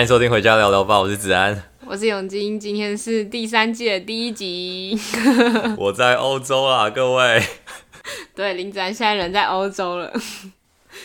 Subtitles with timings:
[0.00, 4.98] 欢迎收听《回家聊聊吧》，我是子安，我是永金，今天是第三季的第一集。
[5.76, 7.44] 我在欧洲啊，各位。
[8.34, 10.10] 对，林子安现在人在欧洲了。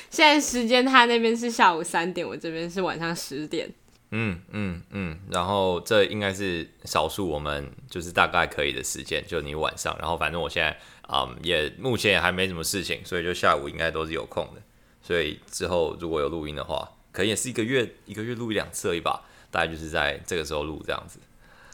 [0.09, 3.69] 现在时间他那边是下午三点，我这边是晚上十点。
[4.11, 9.93] 嗯嗯嗯，然后这应该是少数我们就是大概可以的时间，就你晚上。
[9.99, 10.79] 然后反正我现在
[11.11, 14.61] 嗯也目前也还没什么事情，所以就下午应该都是有空的。
[15.01, 21.17] 所以之后如果有录音的话，可能也是一个月一个月录一两次而已吧，大概就是在这个时候录这样子。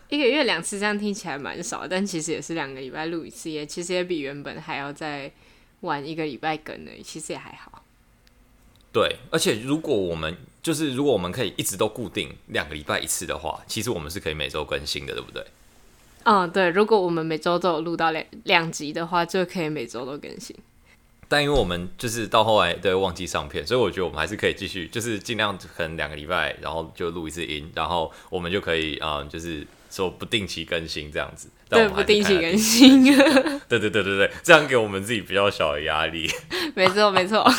[0.09, 5.31] 一个月两次这样听起来蛮少，但其实也是两个礼拜录一次，也其实也比原本还要再
[5.79, 7.83] 晚一个礼拜更呢，其实也还好。
[8.93, 15.43] 对，而且如果我们就是如果我们可以一直都固定两个礼拜一次的话，其实我们是可以每周更新的，对不对？
[16.23, 16.69] 嗯，对。
[16.69, 20.55] 如果我们每周都有录到两两集的话，就可以每周都更新。
[21.31, 31.47] 但因为我们就是到后来都会忘记上片，所以我觉得我们还是可以继续，就是尽量可能两个礼拜，然后就录一次音，然后我们就可以啊、呃，就是说不定期更新这样子。
[31.69, 33.05] 对，不定期更新。
[33.69, 36.29] 对对对对对，这样给我们自己比较小的压力。
[36.75, 37.47] 没 错没错。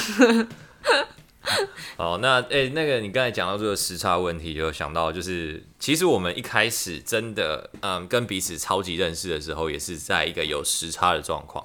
[1.97, 11.65] 好，那诶、欸，那个你刚才讲到这个时差问题，就想到就是，其实我们一开始真的嗯跟彼此超级认识的时候，也是在一个有时差的状况。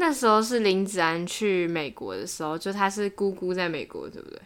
[0.00, 4.40] 那时候是林子安去美国的时候，就他是姑姑在美国，对不对？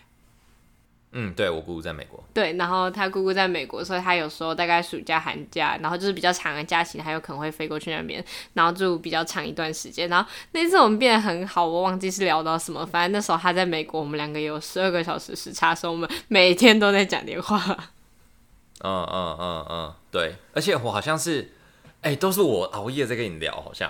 [1.12, 2.22] 嗯，对，我姑姑在美国。
[2.34, 8.22] 对，然后他姑姑在美国，所以他有时候大概暑假、寒假，然后就是比较长的假期，他有可能会飞过去那边，
[8.55, 10.08] 然后住比较长一段时间。
[10.08, 17.56] 然后那次我们变得很好，我忘记是聊到什么，反正那时候他在美国，我们两个有十二个小时时差，所以我们每天都在讲电话。
[18.83, 21.52] 嗯嗯嗯嗯，对，而且我好像是，
[22.00, 23.89] 哎、欸，都是我熬夜在跟你聊，好像。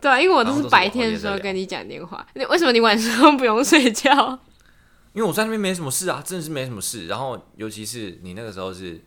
[0.00, 2.26] 对啊，因为我都是白天的时候跟你讲电话。
[2.34, 4.38] 那为什么你晚上不用睡觉？
[5.14, 7.06] 因为我在那边没什么事啊，真的是没什么事。
[7.06, 9.02] 然后尤其是你那个时候是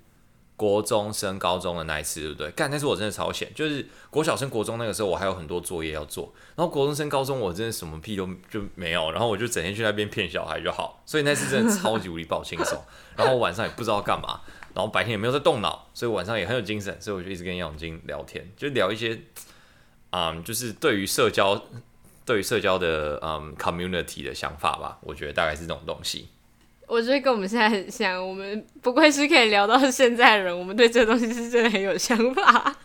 [0.56, 2.50] 国中升高中的那一次，对不对？
[2.52, 6.34] 干，那次我真的超闲，就是国小升国中那个时候，我还有很多作业要做。
[6.56, 9.12] 然后国中升高中，我真的什么屁都就没有。
[9.12, 11.04] 然后我就整天去那边骗小孩就好。
[11.06, 12.84] 所以那次真的超级无敌爆轻松。
[13.16, 14.42] 然后我晚上也不知道干嘛，
[14.74, 17.00] 然后白天也没有在动脑，所以晚上也很有精神。
[17.00, 19.22] 所以我就一直跟杨永金聊天，就聊一些。
[20.12, 21.62] 嗯，um, 就是对于社交，
[22.26, 26.30] 对于社交的嗯、um, community 的想法吧，我觉得大概是这种东西。
[26.88, 32.76] 我觉得跟我们现在很像，我们不愧是可以聊到现在的人，我们对这东西是真的很有想法。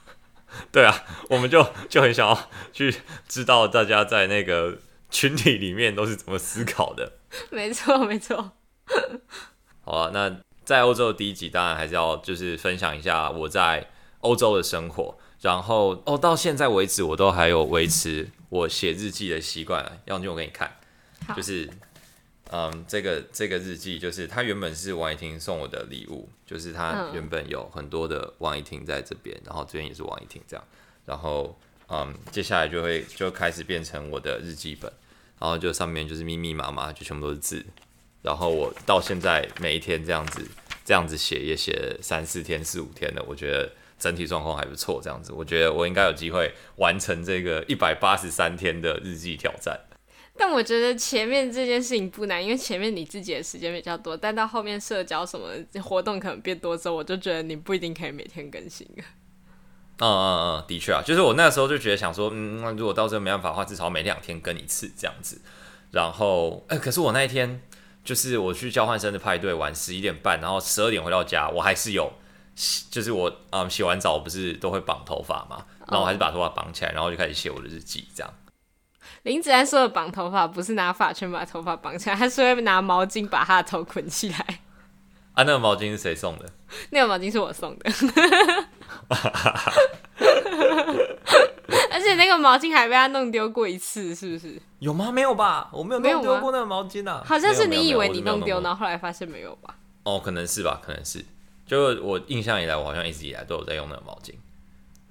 [0.71, 2.95] 对啊，我们就就很想要去
[3.27, 4.77] 知道大家在那个
[5.11, 7.13] 群体里面都是怎么思考的。
[7.51, 8.53] 没错，没错。
[9.83, 13.89] 好啊，那在欧洲的第一集，当然还是要就是分享一下我在
[14.21, 15.19] 欧洲的生活。
[15.45, 20.01] 然后哦，到现在为止，我都还有维持我写日记的习惯。
[20.07, 20.75] 要不我给你看，
[21.37, 21.69] 就是，
[22.51, 30.65] 嗯，这个这个日记就是它原本是王一婷送我的礼物，就是它原本有很多的王一婷在这边，然后这边也是王一婷这样，
[31.05, 31.55] 然后
[31.91, 34.91] 嗯，接下来就会就开始变成我的日记本，
[35.39, 37.63] 然后就上面就是密密麻麻，就全部都是字，
[38.23, 40.49] 然后我到现在每一天这样子
[40.87, 43.71] 这样子写，也写了三四天四五天了，我觉得。
[44.05, 49.81] 整体状况还不错，这样子，我觉得我应该有机会完成这个一百八十三天的日记挑战。
[50.37, 55.49] 但我觉得前面这件事情不难，因为前面你自己的时间比较多，但到后面社交什么
[55.81, 58.87] 活动可能变多之后，我就觉得你不一定可以每天更新。
[58.99, 59.03] 嗯
[59.99, 65.41] 嗯嗯，的确啊，就是我那时候就觉得想说，嗯，那如果到时候没办法的话，至少每两天更一次这样子。
[65.93, 67.63] 然后，哎、欸，可是我那一天
[68.05, 72.13] 就是我去交换生的派对玩十一点半，然后十二点回到家，我还是有。
[72.91, 78.33] 就是我嗯，洗完澡不是都会绑头发嘛，然后我还是把头发绑起来，然后就开始写我的日记，这样。
[79.23, 84.39] 林子安说的绑头发不是拿发圈把头发绑起来，他是会拿毛巾把他的头捆起来。
[85.35, 86.49] 啊，那个毛巾是谁送的？
[86.91, 87.91] 那个毛巾是我送的。
[91.91, 94.61] 而且那个毛巾还被他弄丢过一次，是不是？
[94.79, 95.11] 有吗？
[95.11, 95.69] 没有吧？
[95.73, 97.23] 我没有弄丢过那个毛巾啊。
[97.27, 99.75] 好像是你以为你弄丢，然后后来发现没有吧？
[100.05, 101.25] 哦，可能是吧，可能是。
[101.67, 104.35] 就我印象以来，我好像一直以来都有在用那个毛巾。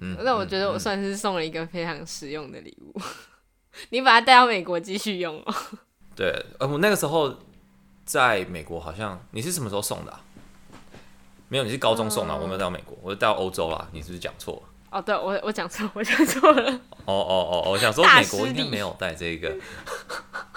[0.00, 3.00] 嗯，那我觉得我算是送了一个非常实用的礼物。
[3.90, 5.54] 你把它带到美国继续用哦。
[6.14, 7.34] 对，呃，我那个时候
[8.04, 10.20] 在美国，好像你是什么时候送的、啊？
[11.48, 13.88] 没有，你是高中送的、我没有带到美国，我是带到欧洲啦。
[13.92, 14.62] 你是不是讲错了？
[14.90, 16.72] 哦，对，我我讲错， 我讲错了。
[17.04, 19.56] 哦哦哦，我想说美国应该没有带这个。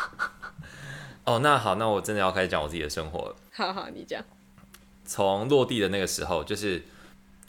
[1.25, 3.35] 哦，那好，那我真的要开始讲我自己的生活了。
[3.53, 4.23] 好好，你讲。
[5.07, 6.83] 从落地的那个时候，就是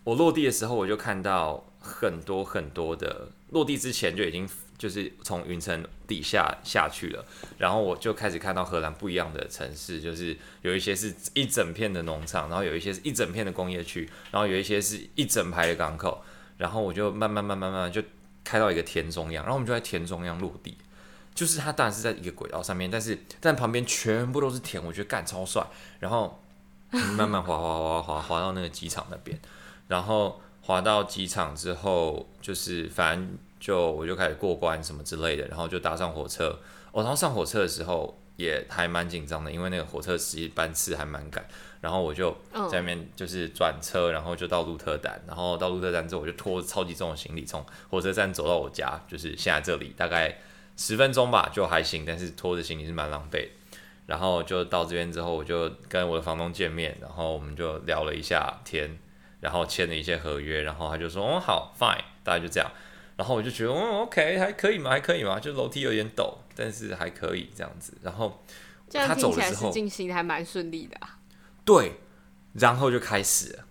[0.05, 7.25] 我落地的时候，我就看到很多很多的落地之前就已经就是从云层底下下去了，
[7.58, 16.22] 然后我就开始看到荷兰不一样的城市，就是有一些是一整片的农场，然后有一些是一整片的工业区，然后有一些是一整排的港口，
[16.58, 18.00] 然后我就慢慢慢慢慢慢就
[18.44, 20.78] 开到一个田中央，然后我们就在田中央落地，
[21.34, 25.66] 就是它当然是在一个轨道上面，但是但旁边全部都是田，我觉得干超帅，
[25.99, 26.40] 然后
[26.90, 29.38] 慢慢滑滑滑滑滑到那个机场那边，
[29.88, 33.38] 然后滑到机场之后，就是反正。
[33.61, 36.56] 就我就开始过关什么之类的，然后就搭上火车。
[36.93, 41.44] 我、哦、然后上火车的时候也还蛮紧张的，因为那个火车时班次还蛮赶。
[41.81, 42.31] 然后我就
[42.70, 45.20] 在那边就是转车，然后就到鹿特丹。
[45.26, 50.38] 然后到鹿特丹之后，我就拖超级重的行李从火车站走到我家，就是现在这里大概
[50.76, 52.05] 十分钟吧，就还行。
[52.06, 53.49] 但是拖着行李是蛮狼狈。
[54.08, 58.99] 然后就到这边之后，我就跟我的房东见面，然后我们就聊了一下天，
[59.40, 60.62] 然后签了一些合约。
[60.62, 62.70] 然后他就说：“哦，好，fine，大概就这样。”
[63.16, 67.99] 然后我就觉得，嗯，OK，还可以嘛，还可以嘛，就楼梯有点陡，但是还可以这样子。
[68.00, 68.43] 然后
[68.90, 71.19] 他走了之后，进行还蛮顺利的啊。
[71.66, 72.00] 对，
[72.54, 73.64] 然后就开始了，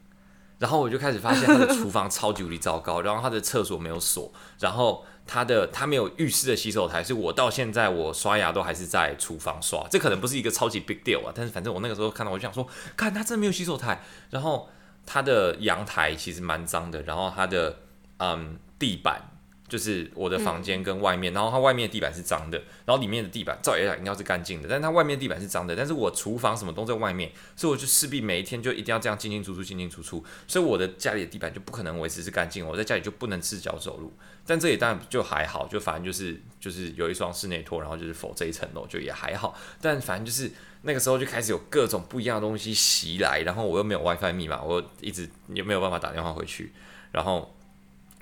[0.60, 9.86] 然后我就开始发现他的厨房超级无敌糟糕，然后他的厕所没有锁，然后他的他没有浴室的洗手台，是我到现在我刷牙都还是在厨房刷。
[9.92, 12.66] 这可能不是一个超级 big deal 啊，但是反正我那个时候看到，我就想说，
[12.96, 14.02] 看他真的没有洗手台。
[14.30, 14.70] 然后
[15.06, 17.78] 他的阳台其实蛮脏的，然后他的
[18.18, 19.22] 嗯地板。
[19.68, 34.14] 就是我的房间跟外面，嗯、然后它外面的地板是脏的，然后里面的地板照理来讲应该是干净的，但是它外面地板是脏的，但是我厨房什么都在外面，所以我就势必每一天就一定要这样进进出出进进出出，所以我的家里的地板就不可能维持是干净，我在家里就不能赤脚走路，
[34.46, 40.50] 但这里当然就还好，就反正就是就是有一双室内拖，然后就是否这一层楼就也还好，但反正就是
[40.84, 46.72] 那个时候就开始有各种不一样的东西袭来，然后我又没有 WiFi 密码，我一直也没有办法打电话回去，
[47.12, 47.54] 然后。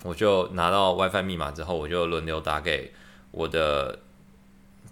[0.03, 2.93] 我就拿到 WiFi 密码之后，我就轮流打给
[3.31, 3.99] 我的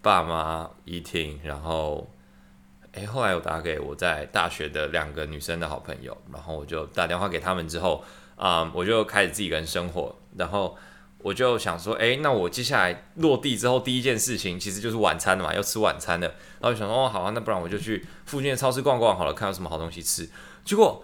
[0.02, 2.10] 爸妈、怡婷，然后，
[2.94, 8.04] 诶、后来我打给我在大学的两个女生的好朋友，然后我就打电话给他们之后，
[8.36, 10.76] 啊、嗯，我就开始自己一个人生活，然后
[11.20, 16.28] 我就想说，诶、那我接下来落地之后第一件事情其实就是晚餐了嘛，要吃晚餐的，
[16.60, 20.30] 然后想说，哦，好啊，那不然我就去附近的超市逛逛好了，看有什么好东西吃。
[20.66, 21.04] 结果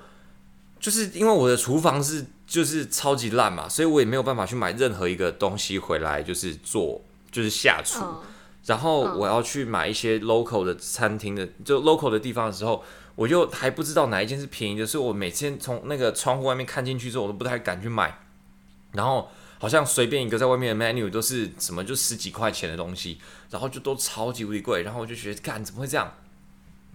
[0.79, 2.25] 就是因为我的厨房是。
[2.49, 6.99] 就是超级烂嘛，所以我也没有办法去买任何一个东西回来，就是做，
[7.31, 8.03] 就是下厨。
[8.03, 8.15] Oh.
[8.65, 12.83] 然后我要去买一些 local 的餐厅的，就 local 的地方的时候，
[13.13, 18.17] 我就还不知道哪一间是便宜的，所以我每天从那个窗户外面看进去之后，我都不太敢去买。
[18.93, 19.29] 然后
[19.59, 23.19] 好像随便一个在外面的 menu 都是什么就十几块钱的东西，
[23.51, 24.81] 然后就都超级无敌贵。
[24.81, 26.11] 然后我就觉得，干怎么会这样？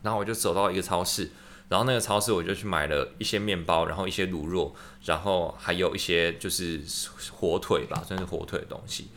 [0.03, 1.31] 然后我就走到一个超市。
[1.69, 4.75] 然后那个超市我就去买了一些面包，然后一些卤肉，
[5.05, 6.81] 然后还有一些就是
[7.33, 9.09] 火腿吧，算是火腿的东西。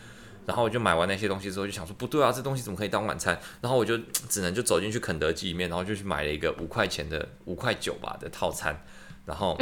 [0.46, 3.38] 然后我就买完那些东西之后，就想说不对啊，这东西怎么可以当晚餐？
[3.60, 3.98] 然后我就
[4.30, 8.82] 只能就走进去肯德基里面，然后就去买了一个五块钱的五块九吧的套餐。
[9.26, 9.58] 然后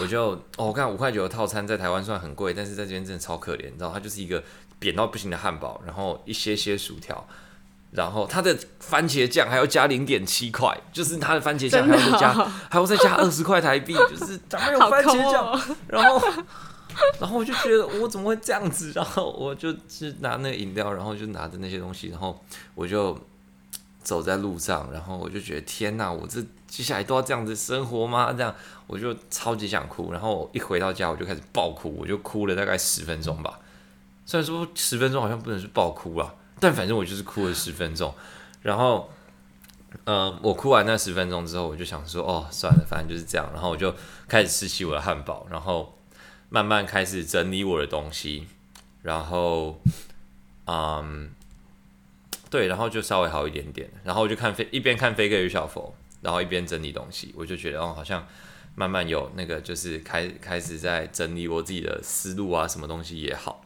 [0.00, 4.44] 我就哦，我看五块九的套餐在台湾算很贵，但是在这边真的超可怜，你知道，它就是一个
[4.78, 7.28] 扁到不行的汉堡，然后一些些薯条。
[7.90, 15.52] 然后它的番茄酱还要加零点七块，就是它的番茄酱还要再加，哦、还要再加 二十块台币，就是它没有番茄酱。
[15.52, 16.22] 哦、然后，
[17.18, 18.92] 然后我就觉得我怎么会这样子？
[18.94, 22.38] 然后我就是拿那个饮料，然后就拿着那些东西，然后
[22.74, 23.18] 我就
[24.02, 28.32] 走在路上，然后我就觉得天哪，我这接下来都要这样子生活吗？
[28.34, 28.54] 这样
[28.86, 30.12] 我就超级想哭。
[30.12, 33.58] 然后一回到家，我就开始爆哭，我就哭了大概十分钟吧。
[34.26, 36.34] 虽然说十分钟好像不能是爆哭啊。
[36.60, 38.12] 但反正我就是哭了十分钟，
[38.62, 39.10] 然后，
[40.04, 43.48] 嗯、呃，我哭完那十分钟之后，我就想说，哦，算了，反正就是这样。
[43.52, 43.94] 然后我就
[44.26, 45.98] 开始吃起我的汉堡，然后
[46.48, 48.48] 慢慢开始整理我的东西，
[49.02, 49.80] 然后，
[50.66, 51.30] 嗯，
[52.50, 53.88] 对，然后就稍微好一点点。
[54.02, 58.26] 然后我就看飞，一边看《飞哥与小佛》，然后一边整理东西，我就觉得，哦，好像
[58.74, 63.64] 慢慢有那个，就是开开始在整理我自己的思路啊，什么东西也好，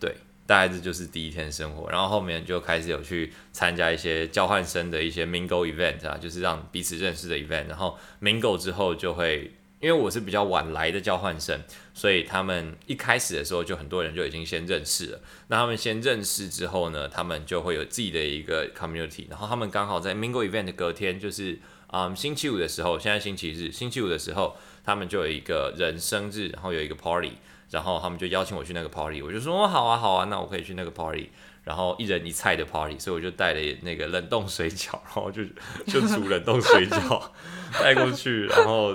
[0.00, 0.16] 对。
[0.46, 7.66] 大概这就是第一天生活，然后后面就开始有去参加一些交换生的一些 mingle event 啊，就是让彼此认识的 event。
[7.66, 11.58] 然后 mingle 之后就会，因为我是比较晚来的交换生，
[11.94, 15.20] 所以他们一开始的时候就很多人就已经先认识了。
[15.48, 19.26] 那他们先认识之后呢，他们就会有自己的一个 community。
[19.30, 21.58] 然后他们刚好在 mingle event 隔天，就是、
[21.90, 27.32] 嗯、星期五的时候，现在星期日，星期五的时候，他们就有一个人生日，然后有一个 party。
[27.70, 31.30] 然后他们就邀请我去那个 party，我就说哦，好啊好啊，那我可以去那个 party。
[31.64, 35.42] 然后一人一菜的 party，所以我就带了那个冷冻水饺，然后就
[35.88, 37.30] 就煮冷冻水饺
[37.80, 38.44] 带过去。
[38.48, 38.94] 然后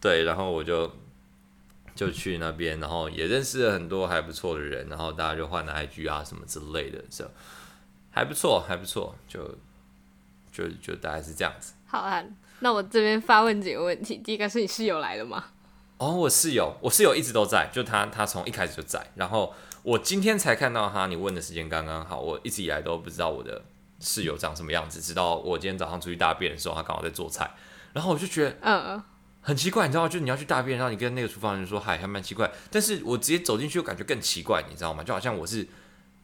[0.00, 0.90] 对，然后我就
[1.94, 7.24] 就去那边，然后也认识了很多还不错的人，然后大家就换了 IG 啊什么之类的，就
[8.10, 9.56] 还不错，还不错，就
[10.50, 11.74] 就就大概是这样子。
[11.86, 12.20] 好啊，
[12.58, 14.16] 那我这边发问几个问题。
[14.16, 15.44] 第一个是你室友来了吗？
[16.00, 19.06] 哦，我室友，我室友一直都在，就他，他从一开始就在。
[19.16, 19.52] 然后
[19.82, 22.18] 我今天才看到他，你问的时间刚刚好。
[22.18, 23.62] 我一直以来都不知道我的
[24.00, 27.50] 室友长什么样子，直到我今天早上出去大便的时候，他刚好在做菜，
[27.92, 29.02] 然后我就觉得，嗯嗯。
[29.42, 30.08] 很奇怪，你知道吗？
[30.08, 32.50] 就你要去大便，然后你跟那个厨房人说嗨，还蛮奇怪。
[32.70, 35.04] 但是我直接走进去，又感觉更奇怪，你知道吗？
[35.04, 35.68] 就好像我是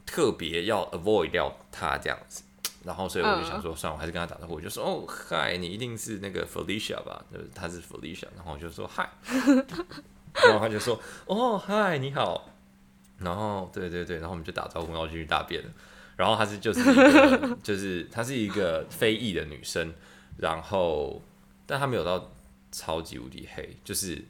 [0.07, 2.43] 特别要 avoid 掉他这样子。
[2.87, 4.55] 然后所以我就想说，算了，我还是跟他打招呼。
[4.55, 7.23] 我就说，哦，嗨，你一定是那个 Felicia 吧？
[7.33, 8.29] 就是他是 Felicia。
[8.37, 9.11] 然后我就说嗨，
[10.33, 12.49] 然后他就说，哦，嗨，你好。
[13.19, 15.71] 然后对对对，然后我们就打招呼，然后就去大便了。
[16.17, 19.93] 然后她是就是一个 就是她是一个非裔的女生，
[20.39, 21.21] 然后
[21.67, 22.33] 但她没有到。
[22.73, 24.23] 超级无敌黑，就是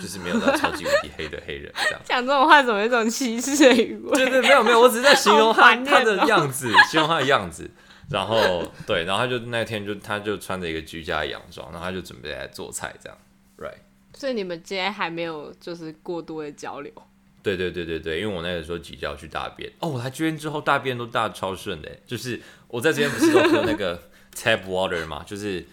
[0.00, 2.00] 就是没有到超级无敌黑的黑人这样。
[2.04, 4.16] 讲这种话怎么有一种歧视的语味？
[4.16, 7.70] 对对，没有没有，我只是在形容他他的样子，形容他的样子。
[8.10, 13.18] 然后对，然后他就那天就他就穿着一个居家洋装，然后他就准备来做菜这样
[13.58, 13.78] ，right。
[14.14, 16.92] 所以你们今天还没有就是过多的交流？
[17.42, 24.02] 对对对对对，因为我那个时候急着要去大便哦，我来这边之后大便都大超顺的，就是我在这边不是都喝那个
[24.34, 25.66] tap water 嘛，就是。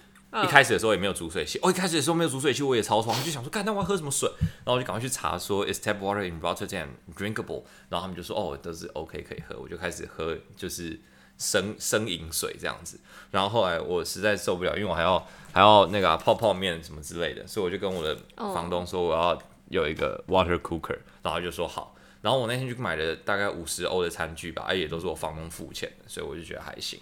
[0.44, 4.30] 一开始的时候也没有煮水器，哦，一开始的时候没有煮水器，我也超爽，就想说，干，那我要喝什么水？
[4.40, 7.64] 然后我就赶快去查说，is tap water in Rotterdam drinkable？
[7.90, 11.00] 然后他们就说，哦，都是 OK 可以喝，我就开始喝，就是
[11.38, 13.00] 生生饮水这样子。
[13.32, 21.96] 然后后来我实在受不了，因为我还要还要那个、啊、泡泡面什么之类的，所以我就跟我的房东说，我要有一个 water cooker，然后他就说好。
[22.22, 27.00] 然后我那天就买了大概五十欧的餐具吧，也都是我房东付钱的，所以我就觉得还行。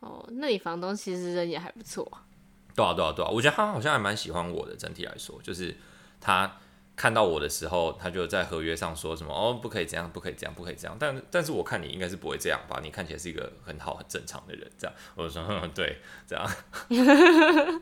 [0.00, 2.10] 哦，那你房东其实人也还不错。
[2.74, 4.76] 对啊，对啊，对啊，我觉得他好像还蛮喜欢我的。
[4.76, 5.76] 整体来说，就是
[6.20, 6.56] 他
[6.94, 10.96] 看到我的时候，他就在合约上说什么哦，不可以这样，不可以这样，不可以这样。
[10.98, 12.78] 但但是我看你应该是不会这样吧？
[12.82, 14.96] 你看起来是一个很好、很正常的人，这样。
[15.16, 16.48] 我就说对，这样。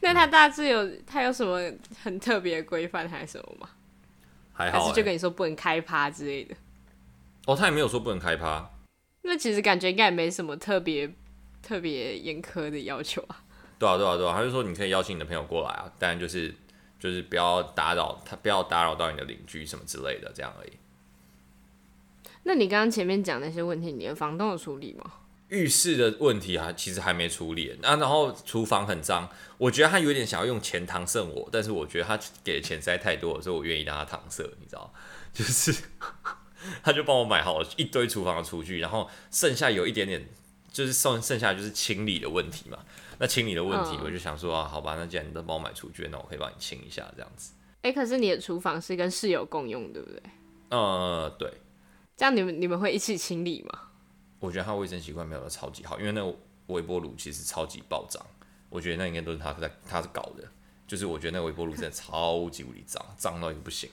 [0.00, 1.60] 那他大致有他有什么
[2.02, 3.68] 很特别的规范还是什么吗？
[4.54, 6.54] 还好、欸，还是就跟你说不能开趴之类的。
[7.46, 8.70] 哦，他也没有说不能开趴。
[9.22, 11.12] 那其实感觉应该也没什么特别
[11.62, 13.42] 特别严苛的要求啊。
[13.78, 16.54] 对啊，对啊，对啊，他就说你可以邀请你的朋友过来啊，但就是
[17.00, 20.72] 就是不要打扰他，不要打扰到你的邻居什么之类的，这样而已。
[22.44, 25.12] 那你刚刚前面讲那些问题，你的房东有处理吗？
[25.48, 27.76] 浴室的问题啊，其实还没处理。
[27.82, 34.92] 啊，然后厨房很脏，我觉得他有点想要用钱搪塞我，但是我觉得他给的钱实在太多了，所以我愿意让他搪塞，你知道，
[35.32, 35.72] 就是。
[36.82, 40.26] 他就帮我买好了一堆厨房的厨具，然后剩下有一点点，
[40.72, 42.78] 就是剩剩下就是清理的问题嘛。
[43.18, 47.52] 那清理的问题，我就想说啊，好吧，那既然你都帮我买厨具，那我可以帮你清一下这样子。
[47.82, 50.20] 哎、欸，可是你的厨房是跟室友共用，对不对？
[50.70, 51.52] 呃，对。
[52.16, 53.78] 这样你们你们会一起清理吗？
[54.40, 58.24] 我觉得他卫生习惯没有超级好，因为那个微波炉其实超级爆脏。
[58.68, 60.42] 我觉得那应该都是他在他是搞的，
[60.86, 63.88] 就是我觉得那个微波炉真的超级无敌脏，脏到一个不行。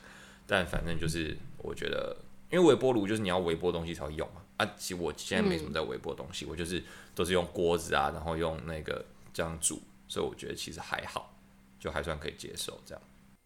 [0.48, 2.16] 但反正就是我觉得。
[2.50, 11.36] 因为微波炉就是你要微波东西才会用嘛，啊，其实我现在没什么在微波东西，嗯、我就是都是用锅子啊，然后用那个这样煮，所以我觉得其实还好，
[11.80, 13.02] 就还算可以接受这样。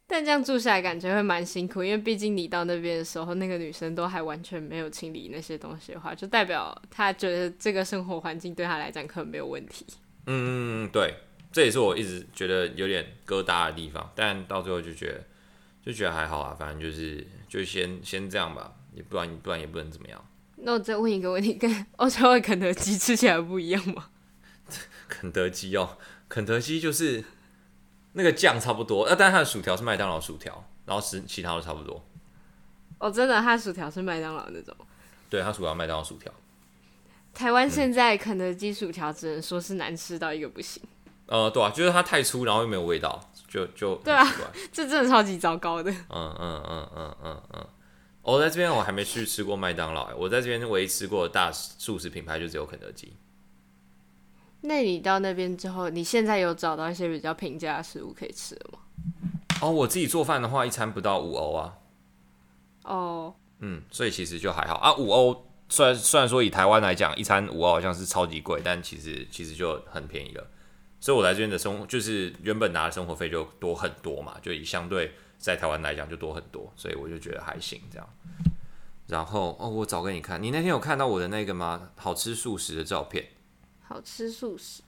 [0.05, 9.85] 但这样住下来感觉会蛮辛苦，因为毕竟你到那边的时候，那个女生都还完全没有清理那些东西的话，就代表她觉得这个生活环境对她来讲可能没有问题。
[10.27, 11.15] 嗯，对，
[11.51, 15.23] 这也是我一直觉得有点疙瘩的地方，但到最后就觉得
[15.85, 18.73] 就觉得还好啊，反正就是就先先这样吧。
[18.95, 20.23] 也不然，不然也不能怎么样。
[20.57, 24.09] 那我再问一个问题，跟欧洲的肯德基吃起来不一样吗？
[25.09, 25.97] 肯德基哦，
[26.29, 27.23] 肯德基就是
[28.11, 32.05] 那个酱差不多，呃，但是它的薯条是麦当劳薯条，然后是其他都差不多。
[32.99, 34.75] 哦，真的，它的薯条是麦当劳那种。
[35.27, 36.31] 对，它薯条麦当劳薯条。
[37.33, 40.83] 台湾现在肯德基薯条只能说是难吃到一个不行。
[41.25, 44.25] 呃，对啊，就是它太粗，然后又没有味道，就就对啊，
[44.73, 45.91] 这真的超级糟糕的。
[45.91, 47.41] 嗯嗯嗯嗯嗯嗯。
[47.53, 47.67] 嗯
[48.23, 50.09] 我、oh, 在这边，我还没去吃过麦当劳。
[50.15, 53.13] 我在这边唯一吃过的大素食品牌就只有肯德基。
[54.61, 58.79] 那你到那边之后，你现在有找到一些比较平价的食物可以吃了吗？
[59.61, 61.73] 哦，我自己做饭的话，一餐不到五欧啊。
[62.85, 63.25] 哦。
[63.25, 63.33] Oh.
[63.59, 64.95] 嗯，所以其实就还好啊。
[64.95, 70.47] 五欧虽然虽然说以台湾来讲，一餐五欧好像是超级贵，但其实其实就很便宜了。
[71.03, 75.11] 所以我来这边的生活，就是原本拿的生活费就多很多嘛，就以相对。
[75.37, 78.09] 在台湾来讲就多很多，所以我就觉得还行这样。
[79.07, 81.89] 然后哦，我找给你看，你那天有看到我的那个吗？
[81.97, 83.27] 好吃素食的照片。
[83.81, 84.83] 好吃素食，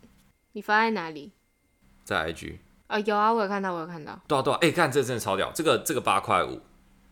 [0.54, 1.34] 你发在哪里？
[2.06, 2.60] 在 IG。
[2.88, 4.18] 啊、哦，有啊，我有看到，我有看到。
[4.30, 6.62] 对啊，对啊，哎、欸，看这个真的超屌，这个这个八块五，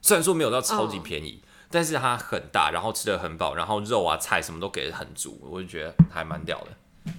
[0.02, 7.12] 虽然说没有到超级便宜，哦、但是它很大，然后吃的很饱，然后肉啊菜什么都给的很足，我就觉得还蛮屌的。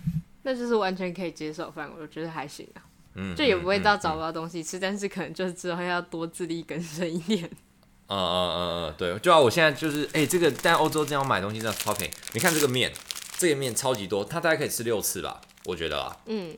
[0.44, 2.80] 那就是完全可以接受范围，我觉得还行啊。
[3.16, 7.44] 嗯，就也不会到找不到东西吃，嗯嗯嗯、但是可能就是之后要多自力更生一点。
[8.06, 12.12] 嗯嗯嗯嗯，对，就啊，我现在就是，哎、欸，这个在欧洲这样买东西真的超便宜。
[12.34, 12.92] 你看这个面，
[13.38, 16.16] 这个面超级多，它大概可以吃六次吧，我觉得啊。
[16.26, 16.56] 嗯。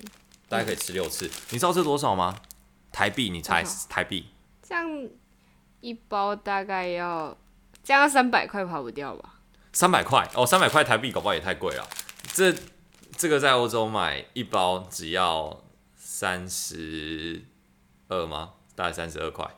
[0.48, 2.36] 大概可以吃六次，你知道这多少吗？
[2.92, 4.26] 台币，你猜台币？
[4.62, 5.08] 这样
[5.80, 7.36] 一包大概要
[7.82, 9.40] 这样三百块跑不掉吧？
[9.72, 11.84] 三百块哦，三百块台币，搞不好也太贵了。
[12.32, 12.54] 这
[13.16, 15.64] 这个在欧洲买一包只要
[15.96, 17.42] 三十
[18.08, 18.50] 二吗？
[18.74, 19.48] 大概三十二块。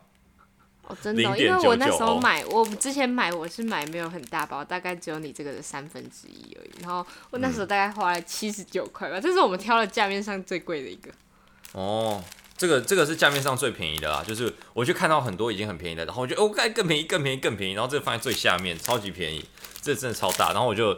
[0.82, 6.70] 哦，真的、哦，因为我那时候买，我之前买我是买没有很大包，大概只有你这个的三分之一而已。
[6.80, 11.10] 然后我那时候大概花了七十九块吧，这是我们挑了价面上最贵的一个。
[11.72, 12.24] 哦，
[12.56, 19.44] 这个这个是价面上最便宜的啦，就是我就看到很多已经很便宜的，然后我觉得哦，该更便宜，更便宜，更便宜，然后这个放在最下面，超级便宜，
[19.80, 20.88] 这、真的超大，然后我就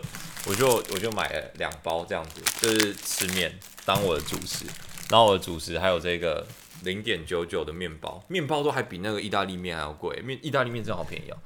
[0.47, 4.65] 我就我就买了两包这样子，就是吃面当我的主食，
[5.09, 6.47] 然后我的主食还有这个。
[6.83, 10.19] 零点九九的面包，面包都还比那个意大利面还要贵。
[10.23, 11.37] 面意大利面真的好便宜哦。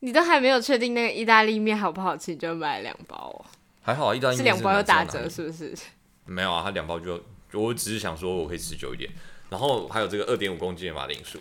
[0.00, 3.40] 你都还没有确定那个意大利面好不好吃，你就买了两包哦。
[3.80, 5.74] 还好啊，意大利面是两包又打折，是不是？
[6.26, 7.18] 没有啊，它两包就，
[7.54, 9.10] 我只是想说我可以吃久一点。
[9.48, 11.38] 然后还有这个二点五公斤的马铃薯，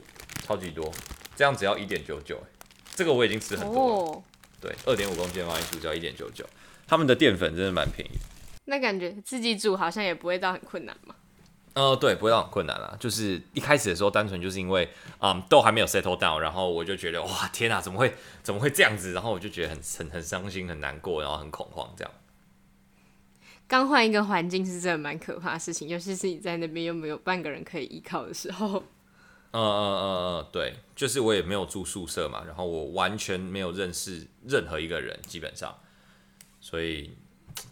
[0.48, 0.90] 超级多，
[1.36, 2.42] 这样只要一点九九。
[2.96, 3.96] 这个我已经吃很多了。
[3.96, 4.24] 哦、
[4.66, 6.44] 对，二点五公斤的马铃薯只要一点九九。
[6.88, 8.18] 他们的淀粉真的蛮便宜。
[8.66, 11.14] 那感觉自己煮好像也不会到很困难嘛。
[11.74, 12.98] 呃，对，不会到很困难啦。
[13.00, 19.14] 就是一开始的时候，单纯就是因为，嗯，都还没有 settle down，然后我就觉得，哇，天哪，怎么会，怎么会这样子？
[19.14, 22.12] 然后我就觉得很很很伤心，很难过，然后很恐慌，这样。
[23.68, 28.84] 刚换一个环境是真的蛮可怕的事情，尤其是你在那边又没有半个人可以依靠的时候。
[29.58, 35.74] 嗯嗯嗯嗯，对，就是我也没有住宿舍嘛，然后我完全没有认识任何一个人，基本上，
[36.60, 37.16] 所以，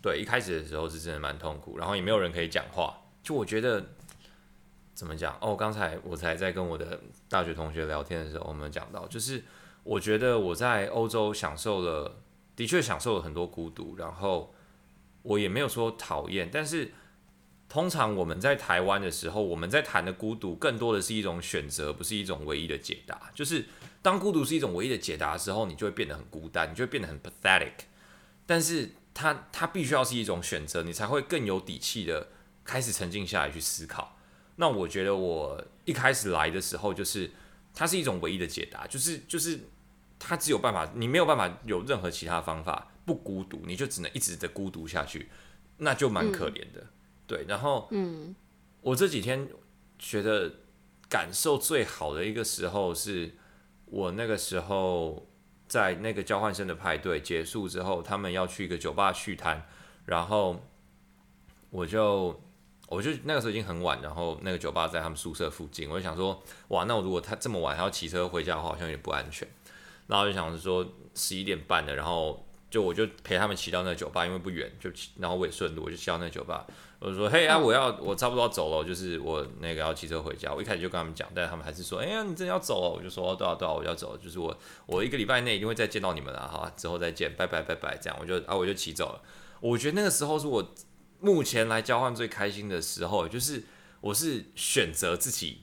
[0.02, 2.98] 对，一开始的时候是真的蛮痛苦，然后也没有人可以讲话。
[3.22, 3.86] 就我觉得
[4.94, 5.56] 怎么讲哦？
[5.58, 9.44] 刚才我才在跟我的大学同学聊天的时候，我们讲到，就是
[9.84, 12.16] 我觉得我在欧洲享受了，
[12.56, 14.54] 的确享受了很多孤独，然后
[15.24, 16.94] 我也没有说讨厌，但是
[17.68, 23.32] 通常我们在台湾的时候，我们在谈的孤独，更多的是一种选择，不是一种唯一的解答。
[23.34, 23.66] 就是
[24.02, 27.86] 当孤独是一种唯一的解答的时候，你就会变得很孤单，你就会变得很 pathetic。
[28.46, 32.30] 但是它它必须要是一种选择，你才会更有底气的。
[32.66, 34.18] 开始沉静下来去思考，
[34.56, 37.30] 那我觉得我一开始来的时候，就是
[37.76, 39.60] 它是一种唯一的解答，就是就是
[40.18, 45.28] 它只有办法，你没有办法有任何其他方法不孤独，你就只能一直的孤独下去，
[45.80, 46.88] 那就蛮可怜的。
[47.34, 48.36] 对，然后嗯，
[48.82, 49.50] 我这几天
[49.98, 50.52] 觉得
[51.10, 53.36] 感受最好的一个时候，是
[53.86, 55.28] 我那个时候
[55.68, 59.66] 在那个交换生的派对结束之后，他们要去一个酒吧续摊，
[60.06, 60.62] 然后
[61.70, 62.40] 我就。
[62.90, 69.48] 我就那个时候已经很晚，然后那个酒吧在他们宿舍附近，我就想说，哇，那我如果他这么晚还要骑车回家的话，好像有点不安全。
[70.06, 76.68] 然后我就想说十一点半了，然后就我就陪他们骑到那个酒吧，因为不远，就然后我也顺路，我就骑到那个酒吧。
[77.04, 80.54] 我就说，嘿啊，我要我差不多要走了，就是我那个要骑车回家。
[80.54, 82.90] 我一开始就跟他们讲，但是他们还是说，哎呀，你真的要走了？
[82.90, 89.22] 我就说，对啊对啊，我要走，就是我我一个礼拜内一定会再见到你们了，哈，之后再见，拜拜拜拜，这样我就啊我就骑走了。
[89.60, 90.74] 我觉得那个时候是我。
[91.20, 93.64] 目前来交换最开心的时候，就是
[94.02, 95.60] 我是选择自己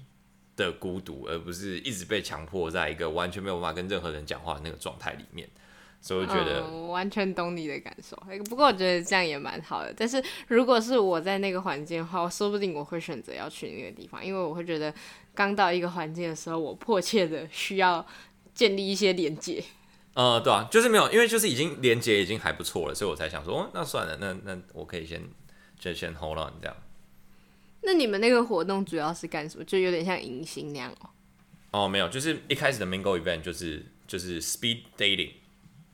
[0.57, 5.47] 的孤独，而不是一直被强迫在一个完全没有办法跟任何人讲话的那个状态里面。
[6.01, 8.17] 所以我觉得，嗯，完全懂你的感受。
[8.49, 9.93] 不过我觉得这样也蛮好的。
[9.97, 14.93] 但是如果是我在那个环境的话，说不定我会选择要去那个地方，因为我会觉得
[15.35, 18.05] 刚到一个环境的时候，我迫切的需要
[18.55, 19.63] 建立一些连接。
[20.15, 25.23] 呃，对啊，就是没有，因为就是已经连接已经还不错了，所以我才想说，哦，那算了，那那我可以先。
[25.79, 26.77] 就先 hold on 这样。
[27.81, 29.65] 那你们那个活动主要是干什么？
[29.65, 31.09] 就有点像迎新那样哦。
[31.71, 35.31] 哦，没有，就是一开始的 mingle event 就是就是 speed dating，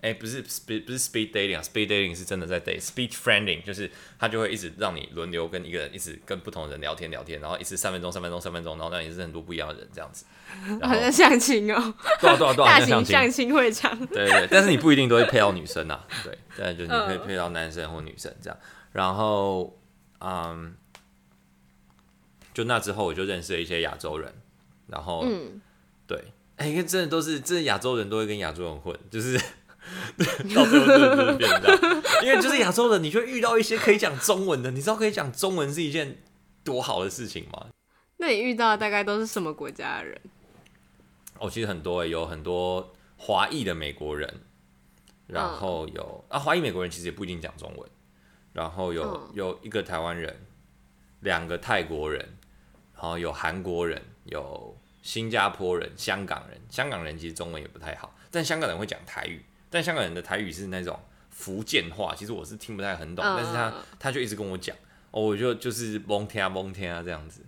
[0.03, 10.25] 哎、欸，不是 speed 不是 speed dating 啊，speed dating 是真的在 date，speed friending 就是他就会一直让你轮流跟一个人一直跟不同的人聊天聊天，然后一次三分钟三分钟三分钟，然后让你认识很多不一样的人这样子。
[10.83, 11.95] 好像相亲哦。
[12.21, 13.99] 对啊对啊对啊，大型相亲会场。
[14.07, 18.59] 对，对对，但是你不一定都会配到女生啊，对，但就 是你可以配到男生或女生这样。
[18.93, 19.79] 然后，
[20.21, 20.77] 嗯，
[22.55, 24.33] 就那之后我就认识了一些亚洲人，
[24.87, 25.61] 然后，嗯、
[26.07, 29.39] 对，哎，因为真的都是，这亚洲人都会跟亚洲人混，就是
[30.55, 36.23] 到最后真的就是变这样，因为就是亚洲人，你就会遇到一些可以讲中文的，你知道可以讲中文是一件
[36.65, 37.67] 多好的事情吗？
[38.19, 40.21] 那你遇到的大概都是什么国家的人？
[41.39, 44.41] 哦，其实很多，有很多华裔的美国人，
[45.27, 47.89] 然后有、嗯、啊，华裔美国人其实也不一定讲中文，
[48.55, 50.35] 然后有、嗯、有一个台湾人，
[51.21, 52.27] 两个泰国人，
[52.95, 59.45] 然后有韩国人，有新加坡人，香港人，香港人其实中文也不太好，但香港人会讲台语，
[59.77, 64.75] 但香港人的台语是那种福建话，其实我是听不太很懂，嗯、但是他他就一直跟我讲，
[65.11, 67.43] 哦，我就就是蒙天啊蒙天啊这样子。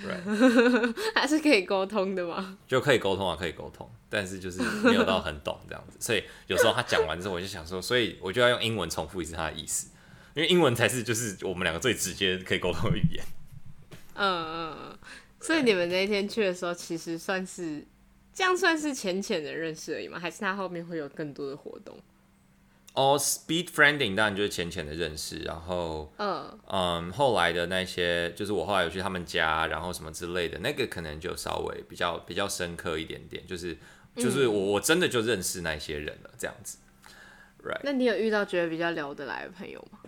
[0.00, 0.94] Right.
[1.14, 2.56] 还是可以沟通的吗？
[2.66, 9.88] 就可以沟通啊，可以沟通，但是就是没有到很懂这样子，所以有时候他讲完之后，我就想说，所以我就要用英文重复一次他的意思，
[10.34, 13.22] 因为英文才是就是我们两个最直接可以沟通的语言。
[14.14, 14.98] 嗯嗯嗯，
[15.40, 17.84] 所以你们那一天去的时候，其实算是
[18.38, 20.16] 这样，算是浅浅的认识而已吗？
[20.16, 21.98] 还是他后面会有更多的活动？
[22.94, 33.76] 哦、oh，speed friending 当然就是浅浅的认识，然后，嗯嗯，后来的那些，就是我后来有去他们家，然后什么之类的，那个可能就稍微比较比较深刻一点点，就是
[34.14, 36.78] 就是我我真的就认识那些人了，这样子
[37.64, 37.80] ，right？
[37.82, 39.98] 那你有遇到觉得比较聊得来的朋友吗？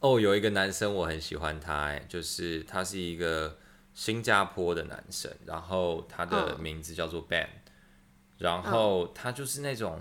[0.00, 3.58] 哦，oh, 有一个男生我很喜欢他，哎，就是他是一个
[4.00, 7.46] 新加坡的男生，然后他的名字叫做 Ben，
[8.38, 10.00] 然后他就是那种。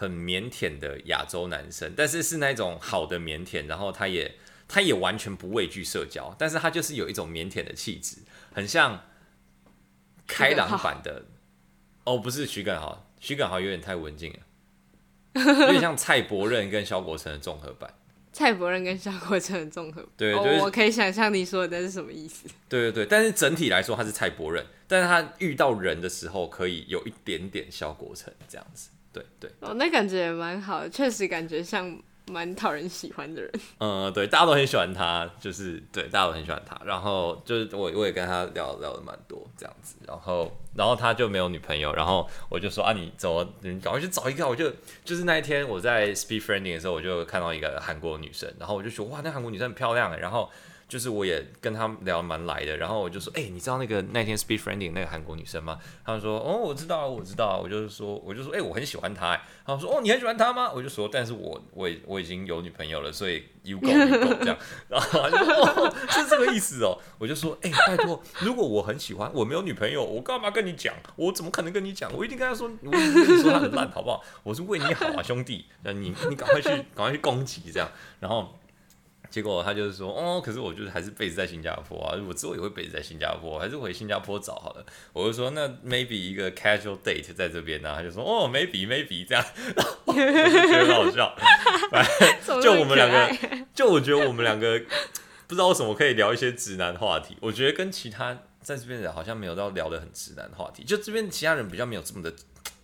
[0.00, 4.36] 很腼腆的亚洲男生，但是是那种好的腼腆，然后他也
[4.68, 8.18] 他也完全不畏惧社交，但是他就是有一种腼腆的气质，
[8.52, 9.02] 很像
[10.24, 11.24] 开朗版的
[12.04, 17.92] 哦，不是徐耿豪，徐耿豪有点太文静了，有点像蔡伯任跟萧国成的综合版，
[18.38, 28.90] 蔡伯仁跟萧国成的综合，对，就是、哦，我可以想象你说的那是什么意思，对对对，但是整体来说他是蔡伯仁，但是他遇到人的时候可以有一点点萧国成这样子。
[29.12, 29.50] 对对。
[29.58, 33.50] 哦，那感觉也蛮好的，确实感觉像蛮讨人喜欢的人。
[33.78, 36.80] 嗯，对，大家都很喜欢他，就是对，大家都很喜欢他。
[36.84, 44.48] 然后就是我我也跟他聊聊的蛮多这样子，然后然后他就没有女朋友，然后我就说啊，你怎么你赶快去找一个？
[44.48, 44.70] 我就
[45.04, 50.50] 就是那一天我在 speed friending 的时候，我就看到一个韩国女生，然后我就说哇，那韩国女生很漂亮哎，然后。
[50.88, 55.78] 就是我也跟他聊蛮来的，然后我就说，哎、你知道那个那天 speed friending 那个韩国女生吗？
[56.02, 57.60] 他们说，哦，我知道，我知道。
[57.62, 59.38] 我就是说，我就说，哎、我很喜欢她。
[59.66, 60.72] 他们说，哦，你很喜欢她吗？
[60.74, 64.56] 我就说，但是我我我已经有女朋友了，所以 you go you go 这样。
[64.88, 66.96] 然后他就说，哦，是这个意思哦。
[67.18, 70.94] 我就说，哎、拜托，如果我很喜欢，我没有女朋友，我干嘛跟你讲？
[71.16, 72.10] 我怎么可能跟你讲？
[72.16, 74.24] 我一定跟他说，我跟你说他很烂，好不好？
[74.42, 75.66] 我是为你好啊，兄弟。
[75.82, 77.86] 那你你赶快去赶快去攻击这样，
[78.20, 78.58] 然后。
[79.30, 84.86] 结果他就是说，哦，可是我就是还是 base 在新加坡啊，我之后也会 base 在新加坡，还是回新加坡找好了。
[85.12, 89.44] 我就说，那 maybe 一个 casual date 在这边呢、啊，他就说，哦，maybe maybe 这样，
[90.06, 91.36] 我就觉得很好笑。
[92.62, 94.80] 就我们两个，就我觉得我们两个
[95.46, 97.36] 不知道为什么可以聊一些直男话题。
[97.40, 102.32] 我觉得跟其他在这边的人好像没有到聊得很直男的话题，就这边其他人比较没有这么的，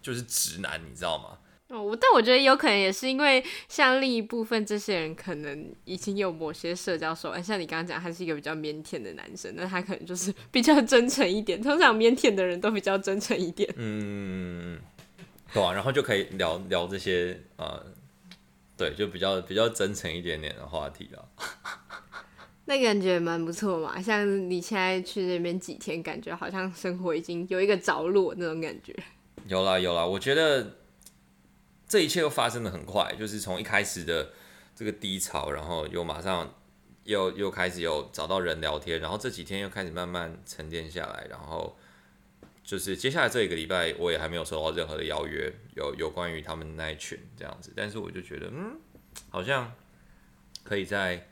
[0.02, 1.38] 就是直男，你知道吗？
[1.68, 11.60] 哦，但我觉得有可能也是因为，像另一部分这些人可能已经有某些社交手腕，像你刚刚讲，他是一个比较腼腆的男生，那他可能就是比较真诚一点。
[11.62, 13.68] 通常腼腆的人都比较真诚一点。
[13.76, 14.78] 嗯，
[15.54, 17.82] 对啊，然后就可以聊聊这些呃，
[18.76, 21.28] 对，就比较比较真诚一点点的话题了。
[22.66, 28.94] 那感觉蛮不错嘛，像你现在去那边几天，感觉好像生活已经有一个着落那种感觉。
[29.48, 30.83] 有啦有啦，我觉得。
[31.86, 34.32] 这一切又发生的很快，就是从一开始的
[34.74, 36.54] 这个低潮，然后又马上
[37.04, 41.76] 又又开始有找到人聊天，然后这几天又开始慢慢沉淀下来，然后
[42.64, 48.80] 就是接下来这一个礼拜，我也还没有收到任何的邀约，有有关于他们那一群这样子，但是我就觉得，嗯，
[49.28, 49.70] 好像
[50.64, 51.28] 可以再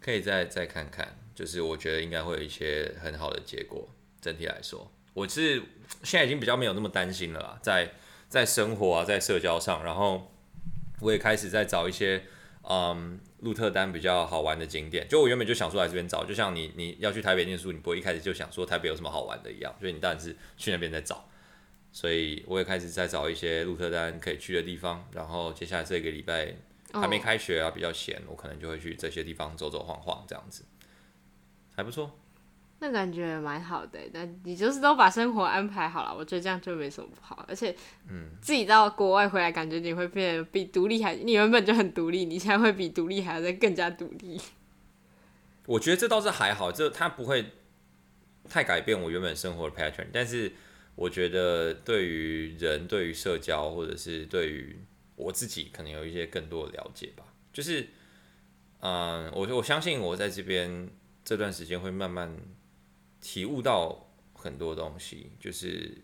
[0.00, 3.86] 可以再再看看，就是我觉得应该会有一些很好的结果。
[4.20, 5.62] 整体来说，我是
[6.02, 7.92] 现在已经比较没有那么担心了啦，在。
[8.34, 10.28] 在生活啊，在社交上，然后
[10.98, 12.24] 我也开始在找一些
[12.68, 15.06] 嗯鹿特丹比较好玩的景点。
[15.08, 21.24] 就我原本就想说来这边找，就像你你要去台北念书，你不会一开始就想说台北有什么好玩的一样，所以你当然是去那边再找。
[21.92, 25.08] 所以我也开始在找一些鹿特丹可以去的地方。
[25.12, 26.52] 然后接下来这个礼拜
[26.92, 30.64] 还没开学啊，比较闲，我可能就会去这些地方走走晃晃，这样子
[31.76, 32.18] 还不错。
[32.80, 37.42] 那感觉蛮好的，那你就是都把生活安排好了，我觉得这样就没什么不好。
[37.48, 37.74] 而且，
[38.10, 44.38] 嗯，自己到国外回来，感觉你会变得比独立还，你原本就很独立，你现在会比独立还要再更加独立。
[45.64, 47.52] 我觉得这倒是还好，这它不会
[48.50, 50.08] 太改变我原本生活的 pattern。
[50.12, 50.52] 但是，
[50.94, 54.76] 我觉得对于人、对于社交，或者是对于
[55.16, 57.24] 我自己，可能有一些更多的了解吧。
[57.50, 57.88] 就是，
[58.80, 60.90] 嗯，我我相信我在这边
[61.24, 62.36] 这段时间会慢慢。
[63.24, 65.96] 体悟到很多东西，就是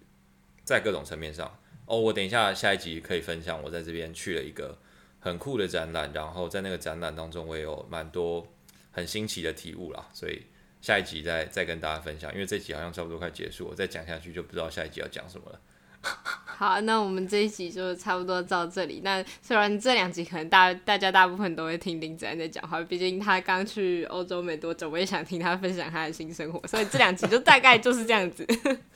[0.65, 1.55] 在各种层面上。
[1.85, 4.79] 哦，我等一下下一集可以分享，我在这边去了一个
[5.19, 8.51] 很酷的展览，然后在那个展览当中，我也有蛮多
[8.91, 10.41] 很新奇的体悟啦，所以
[10.81, 15.61] 下一集再再跟大家分享，因为这集好像差不多快结束，我再讲下去就不知道下一集要讲什么了。
[16.61, 19.01] 好，那我们这一集就差不多到这里。
[19.03, 28.47] 那虽然这两集可能大大家大部分都会听林子安在讲话，毕竟他刚去欧洲没多久，我也想听他分享他的新生活，所以这两集就大概就是这样子。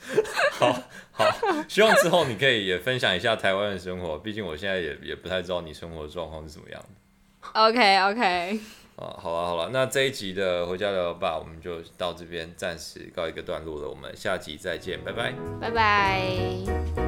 [0.59, 0.79] 好
[1.11, 1.25] 好，
[1.67, 7.49] 希望之后你可以也分享一下台湾的生活，毕竟我现在也也不太知道你生活的状况是怎么样的。
[7.59, 8.59] OK OK。
[8.97, 17.04] 啊，好了好了，那这一集的回家聊聊吧，我们就到这边暂时告一个段落了，我们下集再见，拜拜，拜拜。